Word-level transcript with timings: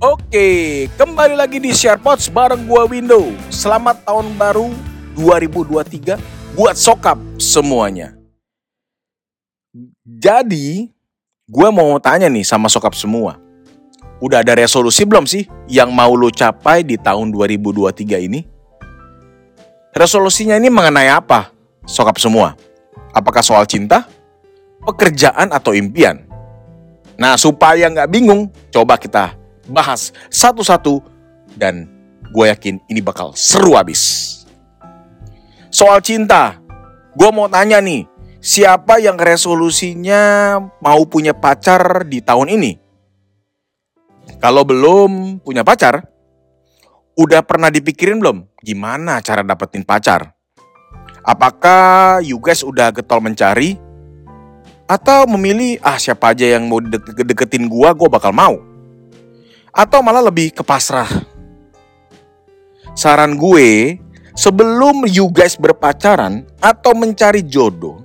Oke, 0.00 0.88
kembali 0.96 1.36
lagi 1.36 1.60
di 1.60 1.76
SharePods 1.76 2.32
bareng 2.32 2.64
gua 2.64 2.88
Window. 2.88 3.36
Selamat 3.52 4.00
tahun 4.08 4.32
baru 4.32 4.72
2023 5.12 6.16
buat 6.56 6.72
sokap 6.72 7.20
semuanya. 7.36 8.16
Jadi, 10.00 10.88
gue 11.44 11.68
mau 11.68 12.00
tanya 12.00 12.32
nih 12.32 12.48
sama 12.48 12.72
sokap 12.72 12.96
semua. 12.96 13.36
Udah 14.24 14.40
ada 14.40 14.56
resolusi 14.56 15.04
belum 15.04 15.28
sih 15.28 15.44
yang 15.68 15.92
mau 15.92 16.16
lo 16.16 16.32
capai 16.32 16.80
di 16.80 16.96
tahun 16.96 17.28
2023 17.28 18.24
ini? 18.24 18.40
Resolusinya 19.92 20.56
ini 20.56 20.72
mengenai 20.72 21.12
apa, 21.12 21.52
sokap 21.84 22.16
semua? 22.16 22.56
Apakah 23.12 23.44
soal 23.44 23.68
cinta, 23.68 24.08
pekerjaan, 24.80 25.52
atau 25.52 25.76
impian? 25.76 26.24
Nah, 27.20 27.36
supaya 27.36 27.84
nggak 27.92 28.08
bingung, 28.08 28.48
coba 28.72 28.96
kita 28.96 29.39
bahas 29.70 30.10
satu-satu 30.28 31.00
dan 31.54 31.86
gue 32.30 32.46
yakin 32.50 32.82
ini 32.90 33.00
bakal 33.02 33.34
seru 33.34 33.78
abis. 33.78 34.28
Soal 35.70 36.02
cinta, 36.02 36.58
gue 37.14 37.30
mau 37.30 37.46
tanya 37.46 37.78
nih, 37.78 38.06
siapa 38.42 38.98
yang 38.98 39.14
resolusinya 39.14 40.58
mau 40.82 41.06
punya 41.06 41.30
pacar 41.30 42.06
di 42.10 42.18
tahun 42.18 42.58
ini? 42.58 42.72
Kalau 44.42 44.66
belum 44.66 45.42
punya 45.42 45.62
pacar, 45.62 46.06
udah 47.18 47.42
pernah 47.46 47.70
dipikirin 47.70 48.18
belum 48.18 48.46
gimana 48.62 49.22
cara 49.22 49.46
dapetin 49.46 49.86
pacar? 49.86 50.34
Apakah 51.20 52.18
you 52.24 52.40
guys 52.40 52.64
udah 52.64 52.90
getol 52.90 53.20
mencari? 53.20 53.76
Atau 54.90 55.30
memilih, 55.30 55.78
ah 55.86 56.00
siapa 56.00 56.34
aja 56.34 56.58
yang 56.58 56.66
mau 56.66 56.82
deketin 56.82 57.70
gua, 57.70 57.94
gua 57.94 58.10
bakal 58.10 58.34
mau? 58.34 58.69
Atau 59.70 60.02
malah 60.02 60.22
lebih 60.22 60.54
ke 60.54 60.62
pasrah. 60.66 61.08
Saran 62.94 63.38
gue, 63.38 63.96
sebelum 64.34 65.06
you 65.06 65.30
guys 65.30 65.54
berpacaran 65.54 66.46
atau 66.58 66.92
mencari 66.92 67.46
jodoh, 67.46 68.02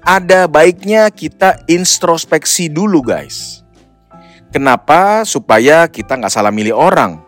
ada 0.00 0.46
baiknya 0.46 1.12
kita 1.12 1.62
introspeksi 1.68 2.72
dulu 2.72 3.04
guys. 3.04 3.66
Kenapa? 4.54 5.26
Supaya 5.28 5.84
kita 5.90 6.16
nggak 6.16 6.32
salah 6.32 6.54
milih 6.54 6.72
orang. 6.72 7.20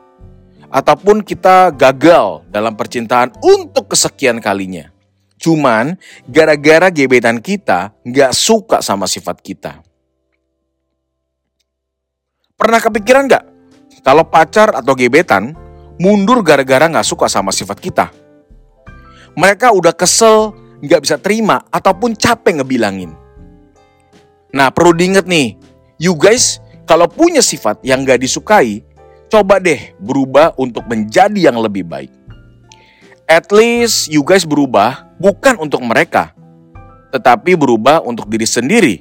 Ataupun 0.69 1.25
kita 1.25 1.73
gagal 1.73 2.45
dalam 2.53 2.77
percintaan 2.77 3.33
untuk 3.41 3.93
kesekian 3.93 4.41
kalinya. 4.41 4.93
Cuman 5.39 5.97
gara-gara 6.29 6.91
gebetan 6.91 7.41
kita 7.41 7.95
nggak 8.05 8.33
suka 8.35 8.79
sama 8.85 9.09
sifat 9.09 9.39
kita. 9.41 9.73
Pernah 12.59 12.83
kepikiran 12.83 13.31
nggak 13.31 13.45
kalau 14.03 14.27
pacar 14.27 14.73
atau 14.75 14.95
gebetan 14.95 15.55
mundur 15.99 16.41
gara-gara 16.47 16.87
nggak 16.87 17.07
suka 17.07 17.27
sama 17.27 17.51
sifat 17.51 17.79
kita. 17.83 18.07
Mereka 19.39 19.75
udah 19.75 19.95
kesel, 19.95 20.55
nggak 20.83 21.01
bisa 21.03 21.17
terima, 21.19 21.63
ataupun 21.71 22.15
capek 22.15 22.63
ngebilangin. 22.63 23.15
Nah 24.55 24.73
perlu 24.73 24.97
diinget 24.97 25.29
nih, 25.29 25.55
you 26.01 26.17
guys 26.17 26.59
kalau 26.89 27.05
punya 27.05 27.45
sifat 27.45 27.85
yang 27.85 28.03
nggak 28.03 28.25
disukai, 28.25 28.81
coba 29.29 29.61
deh 29.61 29.93
berubah 30.01 30.57
untuk 30.57 30.89
menjadi 30.89 31.53
yang 31.53 31.61
lebih 31.61 31.85
baik. 31.85 32.11
At 33.29 33.53
least 33.53 34.09
you 34.09 34.25
guys 34.25 34.49
berubah 34.49 35.05
bukan 35.21 35.61
untuk 35.61 35.85
mereka, 35.85 36.33
tetapi 37.13 37.61
berubah 37.61 38.01
untuk 38.01 38.25
diri 38.33 38.49
sendiri 38.49 38.97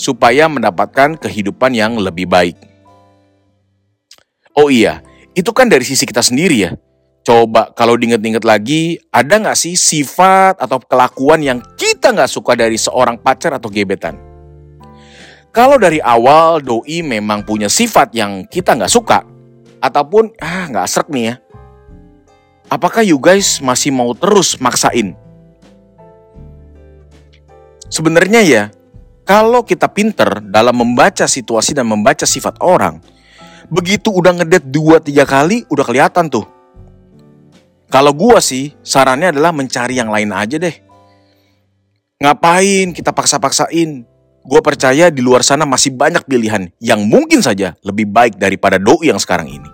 supaya 0.00 0.48
mendapatkan 0.48 1.20
kehidupan 1.20 1.76
yang 1.76 2.00
lebih 2.00 2.24
baik. 2.24 2.56
Oh 4.56 4.72
iya, 4.72 5.04
itu 5.36 5.52
kan 5.52 5.68
dari 5.68 5.84
sisi 5.84 6.08
kita 6.08 6.24
sendiri 6.24 6.56
ya. 6.56 6.72
Coba 7.20 7.74
kalau 7.76 7.98
diinget-inget 7.98 8.40
lagi, 8.40 8.96
ada 9.12 9.36
nggak 9.36 9.58
sih 9.58 9.76
sifat 9.76 10.56
atau 10.56 10.80
kelakuan 10.80 11.44
yang 11.44 11.58
kita 11.76 12.16
nggak 12.16 12.30
suka 12.30 12.56
dari 12.56 12.80
seorang 12.80 13.20
pacar 13.20 13.52
atau 13.52 13.68
gebetan? 13.68 14.16
Kalau 15.52 15.76
dari 15.76 16.00
awal 16.00 16.64
doi 16.64 17.04
memang 17.04 17.44
punya 17.44 17.68
sifat 17.68 18.16
yang 18.16 18.48
kita 18.48 18.72
nggak 18.80 18.88
suka, 18.88 19.28
ataupun 19.84 20.32
ah 20.40 20.72
nggak 20.72 20.88
serak 20.88 21.08
nih 21.12 21.24
ya, 21.28 21.34
apakah 22.72 23.04
you 23.04 23.20
guys 23.20 23.60
masih 23.60 23.92
mau 23.92 24.16
terus 24.16 24.56
maksain? 24.56 25.12
Sebenarnya 27.92 28.40
ya, 28.40 28.62
kalau 29.28 29.66
kita 29.66 29.90
pinter 29.92 30.40
dalam 30.40 30.80
membaca 30.80 31.28
situasi 31.28 31.74
dan 31.74 31.90
membaca 31.90 32.24
sifat 32.24 32.62
orang, 32.62 33.02
begitu 33.68 34.12
udah 34.12 34.42
ngedet 34.42 34.68
dua 34.70 35.02
tiga 35.02 35.26
kali 35.26 35.66
udah 35.70 35.84
kelihatan 35.84 36.30
tuh. 36.30 36.46
Kalau 37.86 38.10
gua 38.10 38.42
sih 38.42 38.74
sarannya 38.82 39.30
adalah 39.30 39.54
mencari 39.54 39.98
yang 39.98 40.10
lain 40.10 40.34
aja 40.34 40.58
deh. 40.58 40.74
Ngapain 42.16 42.96
kita 42.96 43.12
paksa-paksain? 43.12 44.08
Gue 44.46 44.60
percaya 44.62 45.10
di 45.10 45.20
luar 45.20 45.42
sana 45.42 45.66
masih 45.66 45.90
banyak 45.92 46.22
pilihan 46.22 46.70
yang 46.78 47.02
mungkin 47.02 47.42
saja 47.42 47.74
lebih 47.82 48.06
baik 48.06 48.38
daripada 48.38 48.78
doi 48.78 49.10
yang 49.10 49.18
sekarang 49.18 49.50
ini. 49.50 49.68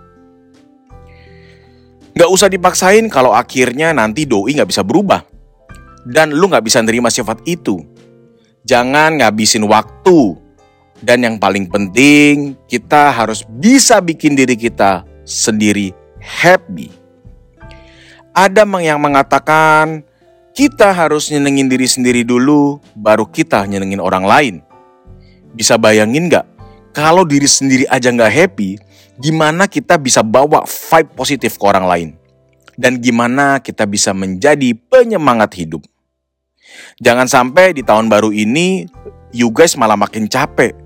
Gak 2.13 2.29
usah 2.29 2.49
dipaksain 2.49 3.05
kalau 3.09 3.33
akhirnya 3.37 3.93
nanti 3.93 4.25
doi 4.25 4.57
gak 4.57 4.69
bisa 4.69 4.81
berubah. 4.81 5.21
Dan 6.03 6.33
lu 6.33 6.49
gak 6.49 6.65
bisa 6.65 6.81
nerima 6.81 7.07
sifat 7.07 7.45
itu. 7.45 7.79
Jangan 8.65 9.21
ngabisin 9.21 9.63
waktu 9.69 10.35
dan 11.03 11.19
yang 11.19 11.35
paling 11.35 11.67
penting, 11.67 12.55
kita 12.71 13.11
harus 13.11 13.43
bisa 13.43 13.99
bikin 13.99 14.39
diri 14.39 14.55
kita 14.55 15.03
sendiri 15.27 15.91
happy. 16.23 16.87
Ada 18.31 18.63
yang 18.79 19.03
mengatakan 19.03 20.07
kita 20.55 20.95
harus 20.95 21.27
nyenengin 21.27 21.67
diri 21.67 21.91
sendiri 21.91 22.23
dulu, 22.23 22.79
baru 22.95 23.27
kita 23.27 23.67
nyenengin 23.67 23.99
orang 23.99 24.23
lain. 24.23 24.55
Bisa 25.51 25.75
bayangin 25.75 26.31
gak? 26.31 26.47
Kalau 26.95 27.27
diri 27.27 27.51
sendiri 27.51 27.83
aja 27.91 28.07
gak 28.07 28.31
happy, 28.31 28.79
gimana 29.19 29.67
kita 29.67 29.99
bisa 29.99 30.23
bawa 30.23 30.63
vibe 30.63 31.11
positif 31.19 31.59
ke 31.59 31.65
orang 31.67 31.83
lain? 31.83 32.09
Dan 32.79 33.03
gimana 33.03 33.59
kita 33.59 33.83
bisa 33.83 34.15
menjadi 34.15 34.71
penyemangat 34.87 35.51
hidup? 35.59 35.83
Jangan 37.03 37.27
sampai 37.27 37.75
di 37.75 37.83
tahun 37.83 38.07
baru 38.07 38.31
ini, 38.31 38.87
you 39.35 39.51
guys 39.51 39.75
malah 39.75 39.99
makin 39.99 40.25
capek 40.31 40.82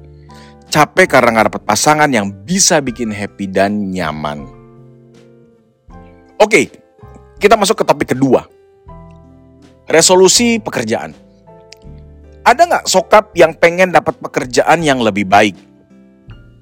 capek 0.68 1.08
karena 1.08 1.30
nggak 1.34 1.48
dapat 1.54 1.64
pasangan 1.64 2.10
yang 2.12 2.30
bisa 2.44 2.84
bikin 2.84 3.12
happy 3.12 3.48
dan 3.48 3.92
nyaman. 3.92 4.46
Oke, 6.38 6.70
kita 7.42 7.58
masuk 7.58 7.82
ke 7.82 7.86
topik 7.88 8.14
kedua. 8.14 8.46
Resolusi 9.88 10.60
pekerjaan. 10.62 11.16
Ada 12.46 12.62
nggak 12.64 12.86
sokap 12.88 13.34
yang 13.36 13.56
pengen 13.58 13.92
dapat 13.92 14.16
pekerjaan 14.22 14.86
yang 14.86 15.02
lebih 15.02 15.28
baik? 15.28 15.58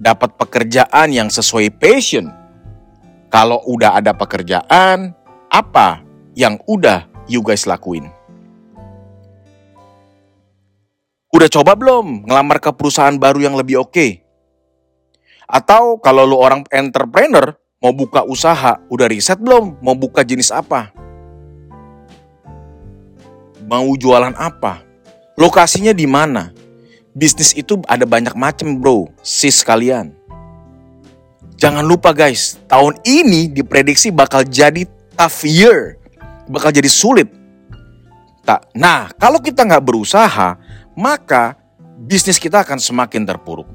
Dapat 0.01 0.38
pekerjaan 0.39 1.11
yang 1.11 1.29
sesuai 1.29 1.73
passion? 1.77 2.31
Kalau 3.29 3.59
udah 3.67 3.99
ada 3.99 4.15
pekerjaan, 4.15 5.11
apa 5.51 6.01
yang 6.38 6.55
udah 6.69 7.03
you 7.27 7.44
guys 7.44 7.67
lakuin? 7.67 8.14
Udah 11.35 11.51
coba 11.51 11.75
belum 11.75 12.23
ngelamar 12.23 12.63
ke 12.63 12.72
perusahaan 12.72 13.12
baru 13.19 13.44
yang 13.44 13.59
lebih 13.59 13.84
oke? 13.84 13.91
Okay? 13.91 14.23
Atau 15.44 16.00
kalau 16.00 16.23
lu 16.23 16.40
orang 16.40 16.63
entrepreneur 16.72 17.59
mau 17.84 17.91
buka 17.91 18.23
usaha, 18.23 18.79
udah 18.88 19.07
riset 19.12 19.35
belum 19.44 19.84
mau 19.84 20.00
buka 20.00 20.24
jenis 20.24 20.47
apa? 20.47 20.95
Mau 23.68 24.00
jualan 24.00 24.31
apa? 24.40 24.79
Lokasinya 25.35 25.91
di 25.91 26.07
mana? 26.07 26.56
Bisnis 27.12 27.51
itu 27.51 27.84
ada 27.84 28.07
banyak 28.07 28.31
macam 28.40 28.79
bro, 28.79 29.12
sis 29.19 29.59
kalian. 29.59 30.16
Jangan 31.59 31.84
lupa 31.84 32.16
guys, 32.16 32.63
tahun 32.71 32.95
ini 33.04 33.51
diprediksi 33.51 34.07
bakal 34.07 34.48
jadi 34.48 34.88
tough 35.19 35.44
year. 35.44 36.00
Bakal 36.48 36.71
jadi 36.71 36.88
sulit. 36.88 37.27
Nah, 38.71 39.12
kalau 39.19 39.44
kita 39.44 39.68
nggak 39.68 39.83
berusaha, 39.83 40.56
maka 40.95 41.59
bisnis 42.00 42.39
kita 42.42 42.63
akan 42.63 42.80
semakin 42.80 43.24
terpuruk. 43.27 43.68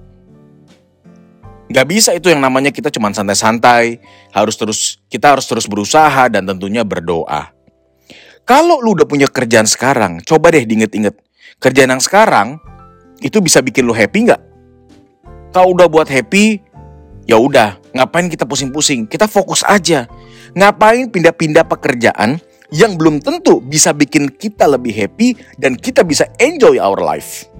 Gak 1.70 1.86
bisa 1.86 2.10
itu 2.10 2.26
yang 2.26 2.42
namanya 2.42 2.74
kita 2.74 2.90
cuma 2.90 3.14
santai-santai, 3.14 4.02
harus 4.34 4.58
terus 4.58 4.98
kita 5.06 5.38
harus 5.38 5.46
terus 5.46 5.70
berusaha 5.70 6.26
dan 6.26 6.42
tentunya 6.42 6.82
berdoa. 6.82 7.54
Kalau 8.42 8.82
lu 8.82 8.98
udah 8.98 9.06
punya 9.06 9.30
kerjaan 9.30 9.70
sekarang, 9.70 10.18
coba 10.26 10.50
deh 10.50 10.66
diinget-inget. 10.66 11.14
Kerjaan 11.62 11.94
yang 11.94 12.02
sekarang 12.02 12.58
itu 13.22 13.38
bisa 13.38 13.62
bikin 13.62 13.86
lu 13.86 13.94
happy 13.94 14.26
nggak? 14.26 14.42
Kalau 15.54 15.70
udah 15.78 15.86
buat 15.86 16.10
happy, 16.10 16.58
ya 17.30 17.38
udah, 17.38 17.78
ngapain 17.94 18.26
kita 18.26 18.50
pusing-pusing? 18.50 19.06
Kita 19.06 19.30
fokus 19.30 19.62
aja. 19.62 20.10
Ngapain 20.58 21.06
pindah-pindah 21.06 21.62
pekerjaan 21.70 22.42
yang 22.70 22.94
belum 22.94 23.18
tentu 23.18 23.58
bisa 23.58 23.90
bikin 23.90 24.30
kita 24.30 24.66
lebih 24.70 24.94
happy 24.94 25.34
dan 25.58 25.74
kita 25.74 26.06
bisa 26.06 26.26
enjoy 26.38 26.78
our 26.78 26.98
life. 26.98 27.50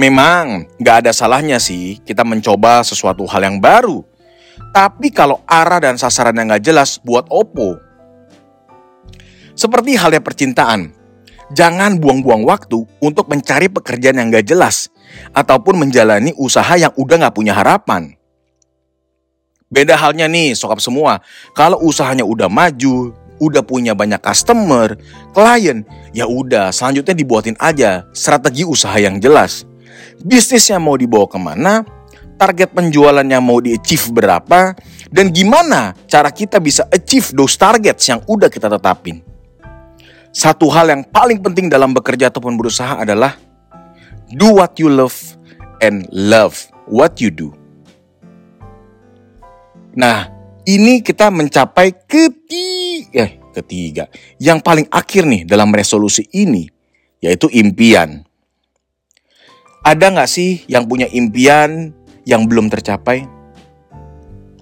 Memang 0.00 0.64
gak 0.80 1.04
ada 1.04 1.12
salahnya 1.12 1.60
sih 1.60 2.00
kita 2.00 2.24
mencoba 2.24 2.80
sesuatu 2.80 3.28
hal 3.28 3.44
yang 3.44 3.58
baru. 3.60 4.00
Tapi 4.70 5.10
kalau 5.10 5.42
arah 5.50 5.82
dan 5.82 5.98
sasaran 5.98 6.36
yang 6.36 6.46
nggak 6.46 6.62
jelas 6.62 7.02
buat 7.02 7.26
opo. 7.26 7.74
Seperti 9.58 9.98
halnya 9.98 10.22
percintaan, 10.22 10.94
jangan 11.50 11.98
buang-buang 11.98 12.46
waktu 12.46 12.86
untuk 13.02 13.26
mencari 13.26 13.66
pekerjaan 13.66 14.22
yang 14.22 14.30
nggak 14.30 14.46
jelas 14.46 14.86
ataupun 15.34 15.74
menjalani 15.74 16.30
usaha 16.38 16.78
yang 16.78 16.94
udah 16.94 17.16
nggak 17.18 17.34
punya 17.34 17.52
harapan. 17.52 18.14
Beda 19.70 19.98
halnya 19.98 20.26
nih, 20.26 20.54
sokap 20.54 20.78
semua. 20.82 21.22
Kalau 21.54 21.78
usahanya 21.82 22.26
udah 22.26 22.50
maju, 22.50 23.14
udah 23.40 23.64
punya 23.64 23.96
banyak 23.96 24.20
customer, 24.20 24.94
klien, 25.32 25.82
ya 26.12 26.28
udah 26.28 26.70
selanjutnya 26.70 27.16
dibuatin 27.16 27.56
aja 27.58 28.06
strategi 28.12 28.62
usaha 28.62 28.94
yang 29.00 29.18
jelas. 29.18 29.64
Bisnisnya 30.20 30.76
mau 30.76 30.94
dibawa 31.00 31.26
ke 31.26 31.38
mana, 31.40 31.82
target 32.36 32.72
penjualannya 32.76 33.40
mau 33.40 33.58
di-achieve 33.60 34.12
berapa, 34.12 34.76
dan 35.08 35.32
gimana 35.32 35.96
cara 36.06 36.28
kita 36.28 36.60
bisa 36.60 36.84
achieve 36.92 37.32
those 37.32 37.56
targets 37.56 38.06
yang 38.08 38.20
udah 38.28 38.52
kita 38.52 38.68
tetapin. 38.68 39.24
Satu 40.30 40.70
hal 40.70 40.94
yang 40.94 41.02
paling 41.08 41.42
penting 41.42 41.66
dalam 41.66 41.90
bekerja 41.90 42.30
ataupun 42.30 42.54
berusaha 42.54 43.02
adalah 43.02 43.34
do 44.30 44.54
what 44.54 44.78
you 44.78 44.86
love 44.86 45.16
and 45.82 46.06
love 46.14 46.54
what 46.86 47.18
you 47.18 47.34
do. 47.34 47.50
Nah, 49.90 50.30
ini 50.70 51.02
kita 51.02 51.34
mencapai 51.34 52.06
ketiga, 52.06 52.79
eh, 53.12 53.40
ketiga. 53.54 54.08
Yang 54.36 54.58
paling 54.60 54.86
akhir 54.92 55.24
nih 55.24 55.42
dalam 55.48 55.72
resolusi 55.72 56.26
ini, 56.34 56.68
yaitu 57.22 57.48
impian. 57.52 58.24
Ada 59.80 60.12
nggak 60.12 60.30
sih 60.30 60.64
yang 60.68 60.84
punya 60.84 61.08
impian 61.08 61.96
yang 62.28 62.44
belum 62.44 62.68
tercapai? 62.68 63.24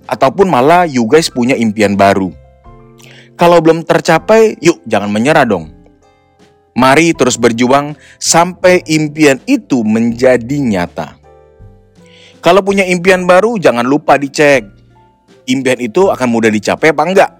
Ataupun 0.08 0.46
malah 0.48 0.86
you 0.86 1.04
guys 1.10 1.28
punya 1.28 1.58
impian 1.58 1.98
baru? 1.98 2.30
Kalau 3.38 3.58
belum 3.62 3.86
tercapai, 3.86 4.58
yuk 4.58 4.82
jangan 4.86 5.10
menyerah 5.10 5.46
dong. 5.46 5.70
Mari 6.78 7.10
terus 7.14 7.34
berjuang 7.34 7.98
sampai 8.22 8.86
impian 8.86 9.42
itu 9.50 9.82
menjadi 9.82 10.58
nyata. 10.62 11.18
Kalau 12.38 12.62
punya 12.62 12.86
impian 12.86 13.26
baru, 13.26 13.58
jangan 13.58 13.82
lupa 13.82 14.14
dicek 14.14 14.78
impian 15.48 15.80
itu 15.80 16.12
akan 16.12 16.28
mudah 16.28 16.52
dicapai 16.52 16.92
apa 16.92 17.02
enggak. 17.02 17.30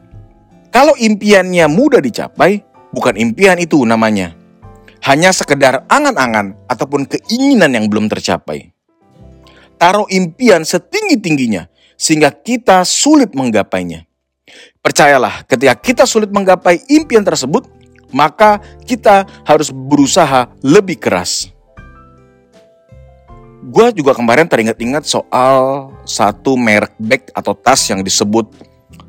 Kalau 0.69 0.95
impiannya 0.95 1.65
mudah 1.67 2.01
dicapai, 2.05 2.61
bukan 2.93 3.15
impian 3.17 3.57
itu 3.57 3.81
namanya. 3.89 4.37
Hanya 5.07 5.33
sekedar 5.33 5.87
angan-angan 5.89 6.69
ataupun 6.69 7.09
keinginan 7.09 7.73
yang 7.73 7.87
belum 7.89 8.11
tercapai. 8.11 8.75
Taruh 9.79 10.11
impian 10.11 10.67
setinggi-tingginya 10.67 11.71
sehingga 11.95 12.35
kita 12.35 12.83
sulit 12.83 13.33
menggapainya. 13.33 14.05
Percayalah, 14.83 15.47
ketika 15.47 15.75
kita 15.79 16.05
sulit 16.05 16.29
menggapai 16.35 16.83
impian 16.91 17.23
tersebut, 17.23 17.69
maka 18.11 18.59
kita 18.85 19.25
harus 19.47 19.71
berusaha 19.71 20.51
lebih 20.65 20.99
keras 20.99 21.53
gue 23.69 24.01
juga 24.01 24.17
kemarin 24.17 24.49
teringat-ingat 24.49 25.05
soal 25.05 25.93
satu 26.09 26.57
merek 26.57 26.97
bag 26.97 27.29
atau 27.37 27.53
tas 27.53 27.85
yang 27.93 28.01
disebut 28.01 28.49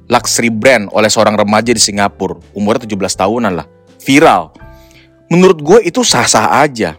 luxury 0.10 0.50
brand 0.50 0.90
oleh 0.92 1.08
seorang 1.08 1.38
remaja 1.38 1.70
di 1.70 1.80
Singapura, 1.80 2.42
umurnya 2.58 2.90
17 2.90 2.98
tahunan 3.14 3.54
lah, 3.54 3.70
viral. 4.02 4.52
Menurut 5.30 5.62
gue 5.62 5.80
itu 5.86 6.02
sah-sah 6.02 6.66
aja. 6.66 6.98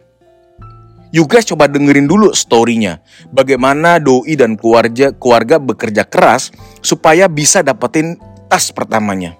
You 1.11 1.27
guys 1.27 1.43
coba 1.43 1.67
dengerin 1.67 2.07
dulu 2.07 2.31
storynya, 2.31 3.03
bagaimana 3.35 3.99
doi 3.99 4.39
dan 4.39 4.55
keluarga 4.55 5.11
keluarga 5.11 5.59
bekerja 5.59 6.07
keras 6.07 6.55
supaya 6.87 7.27
bisa 7.27 7.67
dapetin 7.67 8.15
tas 8.47 8.71
pertamanya. 8.71 9.35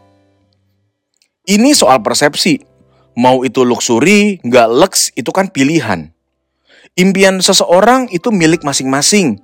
Ini 1.47 1.71
soal 1.71 2.03
persepsi, 2.03 2.59
mau 3.15 3.47
itu 3.47 3.63
luxury, 3.63 4.43
nggak 4.43 4.67
lux 4.67 5.15
itu 5.15 5.31
kan 5.31 5.47
pilihan. 5.47 6.11
Impian 6.99 7.39
seseorang 7.39 8.11
itu 8.11 8.35
milik 8.35 8.67
masing-masing. 8.67 9.39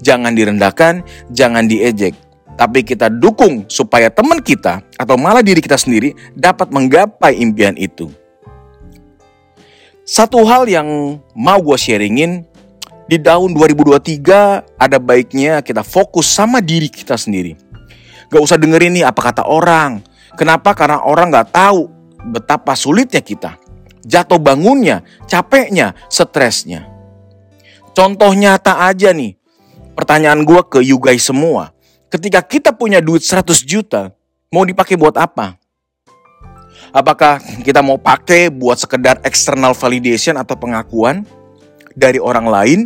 Jangan 0.00 0.32
direndahkan, 0.32 1.04
jangan 1.28 1.68
diejek. 1.68 2.16
Tapi 2.58 2.82
kita 2.82 3.06
dukung 3.06 3.70
supaya 3.70 4.10
teman 4.10 4.42
kita 4.42 4.82
atau 4.98 5.14
malah 5.14 5.46
diri 5.46 5.62
kita 5.62 5.78
sendiri 5.78 6.10
dapat 6.34 6.74
menggapai 6.74 7.38
impian 7.38 7.78
itu. 7.78 8.10
Satu 10.02 10.42
hal 10.42 10.66
yang 10.66 11.22
mau 11.38 11.62
gue 11.62 11.78
sharingin, 11.78 12.42
di 13.06 13.16
tahun 13.22 13.54
2023 13.54 14.74
ada 14.74 14.98
baiknya 14.98 15.62
kita 15.62 15.86
fokus 15.86 16.26
sama 16.26 16.58
diri 16.58 16.90
kita 16.90 17.14
sendiri. 17.14 17.54
Gak 18.28 18.42
usah 18.42 18.58
dengerin 18.58 18.98
nih 18.98 19.04
apa 19.06 19.20
kata 19.30 19.46
orang. 19.46 20.02
Kenapa? 20.34 20.74
Karena 20.74 21.06
orang 21.06 21.30
gak 21.30 21.54
tahu 21.54 21.86
betapa 22.34 22.74
sulitnya 22.74 23.22
kita 23.22 23.68
jatuh 24.08 24.40
bangunnya, 24.40 25.04
capeknya, 25.28 25.92
stresnya. 26.08 26.88
Contoh 27.92 28.32
nyata 28.32 28.88
aja 28.88 29.12
nih, 29.12 29.36
pertanyaan 29.92 30.48
gue 30.48 30.60
ke 30.64 30.80
you 30.80 30.96
guys 30.96 31.28
semua. 31.28 31.76
Ketika 32.08 32.40
kita 32.40 32.72
punya 32.72 33.04
duit 33.04 33.20
100 33.20 33.68
juta, 33.68 34.08
mau 34.48 34.64
dipakai 34.64 34.96
buat 34.96 35.12
apa? 35.20 35.60
Apakah 36.88 37.36
kita 37.60 37.84
mau 37.84 38.00
pakai 38.00 38.48
buat 38.48 38.80
sekedar 38.80 39.20
external 39.20 39.76
validation 39.76 40.40
atau 40.40 40.56
pengakuan 40.56 41.28
dari 41.92 42.16
orang 42.16 42.48
lain 42.48 42.78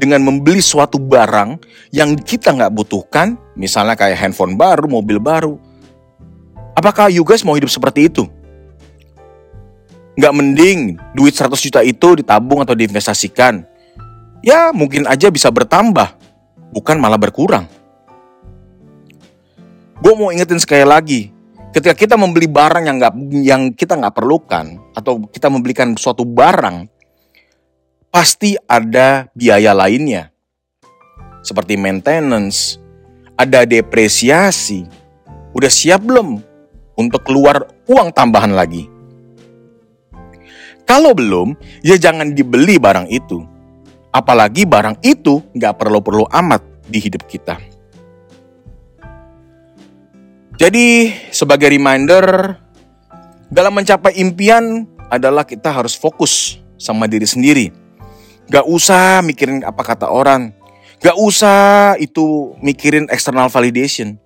dengan 0.00 0.24
membeli 0.24 0.64
suatu 0.64 0.96
barang 0.96 1.60
yang 1.92 2.16
kita 2.16 2.56
nggak 2.56 2.72
butuhkan, 2.72 3.36
misalnya 3.52 4.00
kayak 4.00 4.16
handphone 4.16 4.56
baru, 4.56 4.88
mobil 4.88 5.20
baru. 5.20 5.60
Apakah 6.72 7.12
you 7.12 7.20
guys 7.20 7.44
mau 7.44 7.60
hidup 7.60 7.68
seperti 7.68 8.08
itu? 8.08 8.24
Nggak 10.16 10.32
mending 10.32 10.78
duit 11.12 11.36
100 11.36 11.52
juta 11.52 11.84
itu 11.84 12.16
ditabung 12.16 12.64
atau 12.64 12.72
diinvestasikan? 12.72 13.60
Ya 14.40 14.72
mungkin 14.72 15.04
aja 15.04 15.28
bisa 15.28 15.52
bertambah, 15.52 16.16
bukan 16.72 16.96
malah 16.96 17.20
berkurang. 17.20 17.68
Gue 20.00 20.16
mau 20.16 20.32
ingetin 20.32 20.56
sekali 20.56 20.88
lagi, 20.88 21.28
ketika 21.76 21.92
kita 21.92 22.16
membeli 22.16 22.48
barang 22.48 22.88
yang 22.88 22.96
nggak 22.96 23.14
yang 23.44 23.62
kita 23.76 24.00
nggak 24.00 24.16
perlukan 24.16 24.80
atau 24.96 25.28
kita 25.28 25.52
membelikan 25.52 25.92
suatu 25.92 26.24
barang, 26.24 26.88
pasti 28.08 28.56
ada 28.64 29.28
biaya 29.36 29.76
lainnya, 29.76 30.32
seperti 31.44 31.76
maintenance, 31.76 32.80
ada 33.36 33.68
depresiasi. 33.68 34.88
Udah 35.52 35.68
siap 35.68 36.00
belum 36.00 36.40
untuk 36.96 37.20
keluar 37.20 37.68
uang 37.84 38.16
tambahan 38.16 38.56
lagi? 38.56 38.88
Kalau 40.88 41.12
belum, 41.12 41.52
ya 41.84 42.00
jangan 42.00 42.32
dibeli 42.32 42.80
barang 42.80 43.04
itu. 43.12 43.44
Apalagi 44.16 44.64
barang 44.64 44.96
itu 45.04 45.44
nggak 45.52 45.76
perlu-perlu 45.76 46.24
amat 46.32 46.64
di 46.88 46.98
hidup 47.04 47.28
kita. 47.28 47.69
Jadi 50.60 51.08
sebagai 51.32 51.72
reminder, 51.72 52.52
dalam 53.48 53.72
mencapai 53.80 54.12
impian 54.20 54.84
adalah 55.08 55.48
kita 55.48 55.72
harus 55.72 55.96
fokus 55.96 56.60
sama 56.76 57.08
diri 57.08 57.24
sendiri. 57.24 57.72
Gak 58.52 58.68
usah 58.68 59.24
mikirin 59.24 59.64
apa 59.64 59.80
kata 59.80 60.12
orang. 60.12 60.52
Gak 61.00 61.16
usah 61.16 61.96
itu 61.96 62.52
mikirin 62.60 63.08
external 63.08 63.48
validation. 63.48 64.20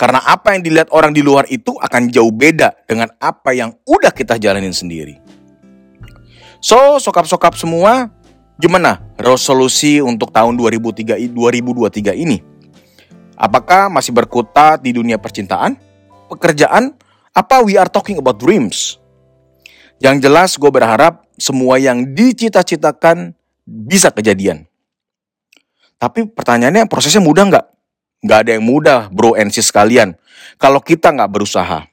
Karena 0.00 0.24
apa 0.24 0.56
yang 0.56 0.64
dilihat 0.64 0.88
orang 0.88 1.12
di 1.12 1.20
luar 1.20 1.44
itu 1.52 1.76
akan 1.76 2.08
jauh 2.08 2.32
beda 2.32 2.72
dengan 2.88 3.12
apa 3.20 3.52
yang 3.52 3.76
udah 3.84 4.08
kita 4.08 4.40
jalanin 4.40 4.72
sendiri. 4.72 5.20
So, 6.64 6.96
sokap-sokap 6.96 7.60
semua, 7.60 8.08
gimana 8.56 9.04
resolusi 9.20 10.00
untuk 10.00 10.32
tahun 10.32 10.56
2003, 10.56 11.28
2023 11.28 12.16
ini? 12.16 12.53
Apakah 13.34 13.90
masih 13.90 14.14
berkutat 14.14 14.78
di 14.82 14.94
dunia 14.94 15.18
percintaan, 15.18 15.74
pekerjaan, 16.30 16.94
apa 17.34 17.66
we 17.66 17.74
are 17.74 17.90
talking 17.90 18.18
about 18.18 18.38
dreams? 18.38 19.02
Yang 19.98 20.16
jelas 20.30 20.50
gue 20.54 20.70
berharap 20.70 21.26
semua 21.34 21.82
yang 21.82 22.14
dicita-citakan 22.14 23.34
bisa 23.66 24.14
kejadian. 24.14 24.70
Tapi 25.98 26.30
pertanyaannya 26.30 26.86
prosesnya 26.86 27.22
mudah 27.22 27.44
nggak? 27.50 27.66
Nggak 28.22 28.38
ada 28.38 28.50
yang 28.54 28.64
mudah 28.64 29.00
bro 29.10 29.34
and 29.34 29.50
sis 29.50 29.74
kalian. 29.74 30.14
Kalau 30.60 30.78
kita 30.78 31.10
nggak 31.10 31.30
berusaha. 31.30 31.90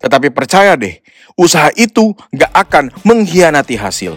Tetapi 0.00 0.32
percaya 0.32 0.80
deh, 0.80 0.96
usaha 1.36 1.68
itu 1.76 2.16
gak 2.32 2.48
akan 2.56 2.88
mengkhianati 3.04 3.76
hasil. 3.76 4.16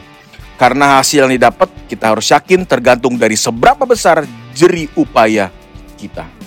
Karena 0.56 0.96
hasil 1.02 1.28
yang 1.28 1.34
didapat 1.36 1.68
kita 1.92 2.16
harus 2.16 2.32
yakin 2.32 2.64
tergantung 2.64 3.20
dari 3.20 3.36
seberapa 3.36 3.84
besar 3.84 4.24
jeri 4.56 4.88
upaya 4.96 5.52
kita. 6.00 6.43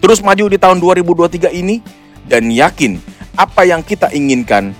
Terus 0.00 0.24
maju 0.24 0.44
di 0.48 0.56
tahun 0.56 0.80
2023 0.80 1.52
ini 1.52 1.84
dan 2.24 2.48
yakin 2.48 2.96
apa 3.36 3.68
yang 3.68 3.84
kita 3.84 4.10
inginkan 4.10 4.72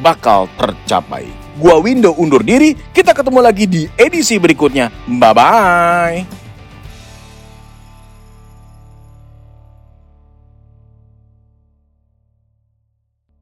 bakal 0.00 0.48
tercapai. 0.58 1.28
Gua 1.54 1.78
Window 1.78 2.16
undur 2.18 2.42
diri, 2.42 2.74
kita 2.90 3.14
ketemu 3.14 3.40
lagi 3.44 3.64
di 3.70 3.86
edisi 3.94 4.40
berikutnya. 4.42 4.90
Bye-bye. 5.06 6.43